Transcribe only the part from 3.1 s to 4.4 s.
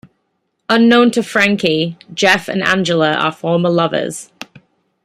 are former lovers.